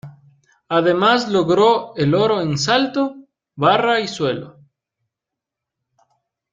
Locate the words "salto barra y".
2.57-4.07